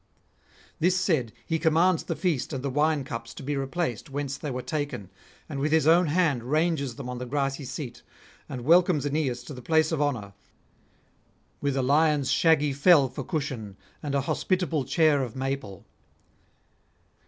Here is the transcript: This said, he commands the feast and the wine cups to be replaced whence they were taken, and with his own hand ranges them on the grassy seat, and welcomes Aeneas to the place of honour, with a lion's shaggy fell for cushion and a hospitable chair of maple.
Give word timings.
This 0.79 0.99
said, 0.99 1.31
he 1.45 1.59
commands 1.59 2.01
the 2.05 2.15
feast 2.15 2.53
and 2.53 2.63
the 2.63 2.71
wine 2.71 3.03
cups 3.03 3.35
to 3.35 3.43
be 3.43 3.55
replaced 3.55 4.09
whence 4.09 4.35
they 4.35 4.49
were 4.49 4.63
taken, 4.63 5.11
and 5.47 5.59
with 5.59 5.71
his 5.71 5.85
own 5.85 6.07
hand 6.07 6.43
ranges 6.43 6.95
them 6.95 7.07
on 7.07 7.19
the 7.19 7.27
grassy 7.27 7.65
seat, 7.65 8.01
and 8.49 8.61
welcomes 8.65 9.05
Aeneas 9.05 9.43
to 9.43 9.53
the 9.53 9.61
place 9.61 9.91
of 9.91 10.01
honour, 10.01 10.33
with 11.61 11.77
a 11.77 11.83
lion's 11.83 12.31
shaggy 12.31 12.73
fell 12.73 13.09
for 13.09 13.23
cushion 13.23 13.77
and 14.01 14.15
a 14.15 14.21
hospitable 14.21 14.85
chair 14.85 15.21
of 15.21 15.35
maple. 15.35 15.85